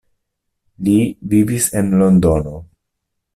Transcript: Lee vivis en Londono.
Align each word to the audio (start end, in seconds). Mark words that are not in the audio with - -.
Lee 0.87 1.03
vivis 1.33 1.67
en 1.83 1.93
Londono. 2.01 2.57